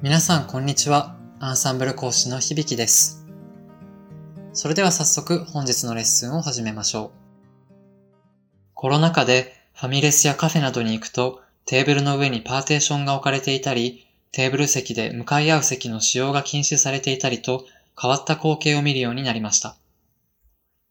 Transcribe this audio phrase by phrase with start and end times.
[0.00, 1.16] 皆さんこんにちは。
[1.40, 3.26] アンサンブル講師の響です。
[4.52, 7.10] それでは早速本日のレッスンを始めましょ
[7.70, 7.74] う。
[8.74, 17.64] コロナ禍でファミレスやカフェなどに行くとテーブルの上にパーテーションが置かれていたり、テーブル席で向かい合う席の使用が禁止されていたりと
[18.00, 19.74] 変わった光景を見るようになりました。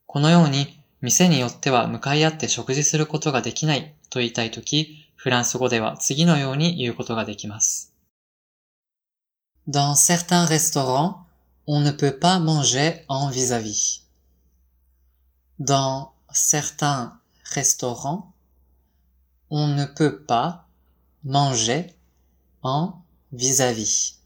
[0.06, 7.94] このように店によっては向かい合って食事することができないと言いたいとき、フランス語では次のように言うことができます。
[9.67, 11.27] Dans certains restaurants,
[11.67, 14.03] on ne peut pas manger en vis-à-vis.
[15.59, 18.33] Dans certains restaurants,
[19.51, 20.67] on ne peut pas
[21.25, 21.95] manger
[22.63, 24.19] en vis-à-vis.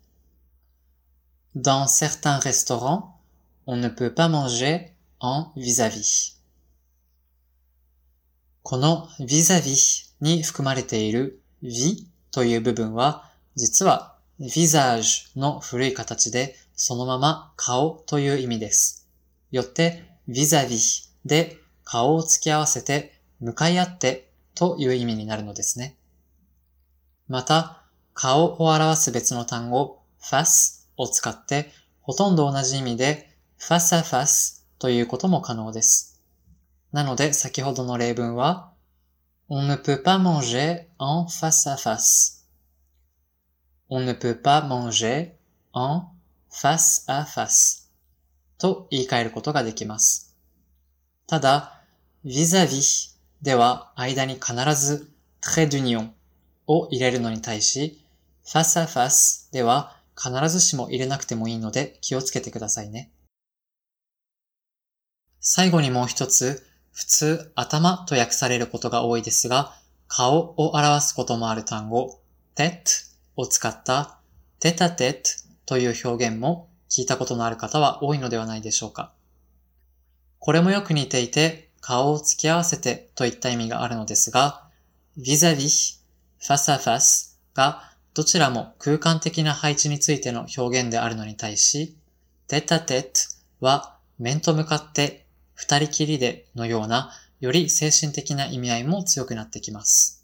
[1.55, 3.21] Dans certains restaurants,
[3.67, 6.37] on ne peut pas manger en vis-à-vis.
[8.63, 14.10] この vis-à-vis に含まれている vi という部分は実は
[14.42, 19.08] visage の古い形でそのまま顔という意味です。
[19.52, 25.96] よって vis-à-vis で顔を付き合わせて向かい合ってという意味になるのですね。
[27.28, 36.20] また、顔を表す別の単語 face を使ってほとんど同じ意味で face à face ということも可能です。
[36.92, 38.74] なので、先ほどの例文は、
[39.50, 42.41] on ne peut pas manger en face à face.
[43.92, 45.36] On ne peut pas manger
[45.74, 46.06] en
[46.50, 47.90] face à face
[48.58, 50.34] と言い換えることができます。
[51.28, 51.82] ただ、
[52.24, 56.12] vis-à-vis では間に必ず trait d'union
[56.68, 58.02] を入れるのに対し、
[58.46, 63.12] face à face では必ずしも入れなくてもいいので気をつけてくださいね。
[65.42, 69.76] 最後にもう一つ、普通頭と訳されることが多いですが、
[70.08, 72.22] 顔を表すこともある単語、
[72.56, 74.20] tête を使った
[74.60, 75.22] テタテ t
[75.66, 79.14] という表現も聞いたことのある方は多いのではないでしょうか。
[80.40, 84.68] これもよく似ていて、顔を付き合わせてといった意味があるのですが、
[85.18, 86.00] vis-à-vis,
[86.40, 91.96] face à face がどちらも空間的な配置についての表現であるのに対し、
[92.48, 93.12] テタテ t
[93.62, 100.21] は面と向かって二人きりでのような、より精神的な意味合いも強くなってきます。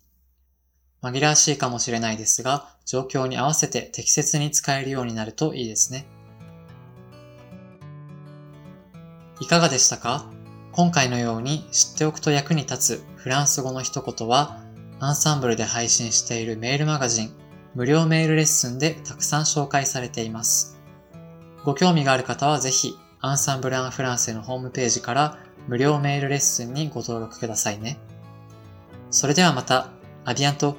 [1.02, 6.08] 紛らわしいかもしれないですが、状況に合わせて適切に使えるようになるといいですね。
[9.40, 10.26] いかがでしたか？
[10.72, 14.60] 今回のように知っておくと役に立つフランス語の一言は、
[15.00, 17.32] アンサンブルで配信しているメールマガジン、
[17.76, 20.80] 無料メールレッスンでたくさん紹介されています。
[21.64, 25.38] ご興味がある方はぜひアンサンブル・アン・フランセのホームページから
[25.68, 28.00] 無料メールレッスンにご登録くださいね。
[29.12, 29.90] それではまた、
[30.26, 30.78] アビアント